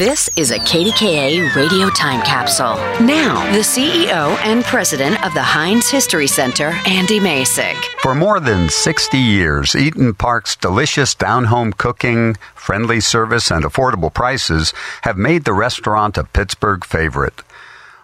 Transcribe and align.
This 0.00 0.30
is 0.34 0.50
a 0.50 0.58
KDKA 0.58 1.54
radio 1.54 1.90
time 1.90 2.22
capsule. 2.22 2.76
Now, 3.04 3.44
the 3.52 3.58
CEO 3.58 4.34
and 4.38 4.64
president 4.64 5.22
of 5.26 5.34
the 5.34 5.42
Heinz 5.42 5.90
History 5.90 6.26
Center, 6.26 6.72
Andy 6.86 7.20
Masich. 7.20 7.76
For 8.00 8.14
more 8.14 8.40
than 8.40 8.70
60 8.70 9.18
years, 9.18 9.72
Eat'n 9.72 10.16
Park's 10.16 10.56
delicious 10.56 11.14
down 11.14 11.44
home 11.44 11.74
cooking, 11.74 12.36
friendly 12.54 13.00
service, 13.00 13.50
and 13.50 13.62
affordable 13.62 14.10
prices 14.14 14.72
have 15.02 15.18
made 15.18 15.44
the 15.44 15.52
restaurant 15.52 16.16
a 16.16 16.24
Pittsburgh 16.24 16.82
favorite. 16.82 17.42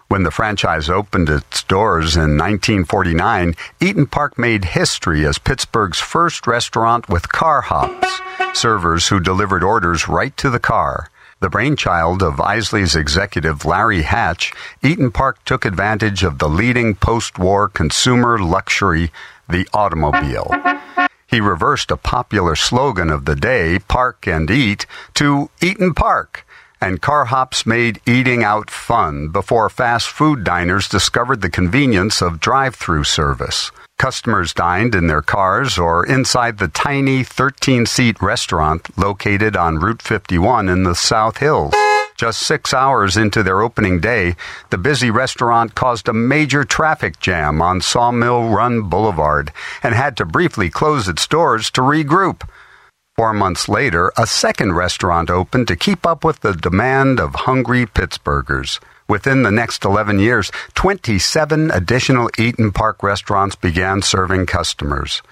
When 0.07 0.21
the 0.21 0.29
franchise 0.29 0.91
opened 0.91 1.29
its 1.29 1.63
doors 1.63 2.15
in 2.15 2.37
1949, 2.37 3.55
Eat'n 3.79 4.11
Park 4.11 4.37
made 4.37 4.65
history 4.65 5.25
as 5.25 5.39
Pittsburgh's 5.39 5.99
first 5.99 6.45
restaurant 6.45 7.09
with 7.09 7.31
car 7.31 7.61
hops, 7.61 8.21
servers 8.53 9.07
who 9.07 9.19
delivered 9.19 9.63
orders 9.63 10.07
right 10.07 10.37
to 10.37 10.51
the 10.51 10.59
car. 10.59 11.09
The 11.39 11.49
brainchild 11.49 12.23
of 12.23 12.39
Isaly's 12.39 12.95
executive 12.95 13.63
Larry 13.63 14.01
Hatch, 14.01 14.51
Eat'n 14.81 15.13
Park 15.13 15.45
took 15.45 15.65
advantage 15.65 16.23
of 16.23 16.39
the 16.39 16.49
leading 16.49 16.95
post 16.95 17.37
war 17.37 17.69
consumer 17.69 18.39
luxury, 18.39 19.11
the 19.47 19.67
automobile. 19.71 20.51
He 21.27 21.39
reversed 21.39 21.91
a 21.91 21.97
popular 21.97 22.55
slogan 22.55 23.11
of 23.11 23.25
the 23.25 23.35
day, 23.35 23.77
Park 23.77 24.25
and 24.25 24.49
Eat, 24.49 24.87
to 25.13 25.51
Eat'n 25.61 25.95
Park, 25.95 26.43
and 26.79 27.01
car 27.01 27.25
hops 27.25 27.65
made 27.65 28.01
eating 28.05 28.43
out 28.43 28.69
fun 28.69 29.29
before 29.29 29.69
fast 29.69 30.07
food 30.07 30.43
diners 30.43 30.87
discovered 30.87 31.41
the 31.41 31.49
convenience 31.49 32.21
of 32.21 32.39
drive 32.39 32.75
through 32.75 33.03
service. 33.03 33.71
Customers 33.97 34.53
dined 34.53 34.93
in 34.93 35.07
their 35.07 35.23
cars 35.23 35.79
or 35.79 36.05
inside 36.05 36.59
the 36.59 36.67
tiny 36.67 37.23
13 37.23 37.85
seat 37.87 38.21
restaurant 38.21 38.95
located 38.97 39.55
on 39.55 39.79
Route 39.79 40.03
51 40.03 40.69
in 40.69 40.83
the 40.83 40.93
South 40.93 41.37
Hills. 41.37 41.73
Just 42.15 42.41
six 42.41 42.73
hours 42.73 43.15
into 43.15 43.43
their 43.43 43.61
opening 43.61 43.99
day, 43.99 44.35
the 44.71 44.77
busy 44.77 45.11
restaurant 45.11 45.75
caused 45.75 46.07
a 46.07 46.13
major 46.13 46.63
traffic 46.63 47.19
jam 47.19 47.61
on 47.61 47.79
Sawmill 47.79 48.49
Run 48.49 48.89
Boulevard 48.89 49.51
and 49.83 49.93
had 49.93 50.17
to 50.17 50.25
briefly 50.25 50.69
close 50.69 51.07
its 51.07 51.27
doors 51.27 51.69
to 51.71 51.81
regroup. 51.81 52.41
Four 53.17 53.33
months 53.33 53.67
later, 53.67 54.11
a 54.15 54.27
second 54.27 54.73
restaurant 54.73 55.31
opened 55.31 55.67
to 55.69 55.75
keep 55.75 56.05
up 56.05 56.23
with 56.23 56.41
the 56.41 56.53
demand 56.53 57.19
of 57.19 57.33
hungry 57.33 57.87
Pittsburghers. 57.87 58.79
Within 59.09 59.41
the 59.41 59.49
next 59.49 59.83
11 59.83 60.19
years, 60.19 60.51
27 60.75 61.71
additional 61.71 62.29
Eat'n 62.37 62.71
Park 62.71 63.01
restaurants 63.01 63.55
began 63.55 64.03
serving 64.03 64.45
customers. 64.45 65.23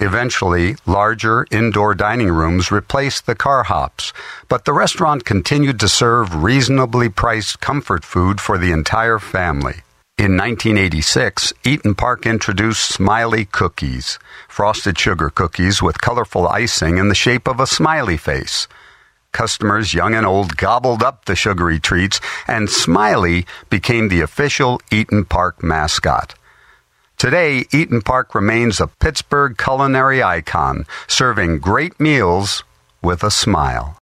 Eventually, 0.00 0.76
larger 0.86 1.46
indoor 1.50 1.94
dining 1.94 2.30
rooms 2.30 2.70
replaced 2.70 3.26
the 3.26 3.34
car 3.34 3.64
hops, 3.64 4.14
but 4.48 4.64
the 4.64 4.72
restaurant 4.72 5.26
continued 5.26 5.78
to 5.80 5.88
serve 5.88 6.42
reasonably 6.42 7.10
priced 7.10 7.60
comfort 7.60 8.06
food 8.06 8.40
for 8.40 8.56
the 8.56 8.72
entire 8.72 9.18
family. 9.18 9.82
In 10.16 10.36
1986, 10.36 11.52
Eat'n 11.64 11.96
Park 11.96 12.24
introduced 12.24 12.88
Smiley 12.88 13.46
Cookies, 13.46 14.20
frosted 14.48 14.96
sugar 14.96 15.28
cookies 15.28 15.82
with 15.82 16.00
colorful 16.00 16.46
icing 16.46 16.98
in 16.98 17.08
the 17.08 17.16
shape 17.16 17.48
of 17.48 17.58
a 17.58 17.66
smiley 17.66 18.16
face. 18.16 18.68
Customers, 19.32 19.92
young 19.92 20.14
and 20.14 20.24
old, 20.24 20.56
gobbled 20.56 21.02
up 21.02 21.24
the 21.24 21.34
sugary 21.34 21.80
treats, 21.80 22.20
and 22.46 22.70
Smiley 22.70 23.44
became 23.70 24.08
the 24.08 24.20
official 24.20 24.80
Eat'n 24.92 25.28
Park 25.28 25.64
mascot. 25.64 26.36
Today, 27.18 27.64
Eat'n 27.72 28.04
Park 28.04 28.36
remains 28.36 28.80
a 28.80 28.86
Pittsburgh 28.86 29.58
culinary 29.58 30.22
icon, 30.22 30.86
serving 31.08 31.58
great 31.58 31.98
meals 31.98 32.62
with 33.02 33.24
a 33.24 33.32
smile. 33.32 33.92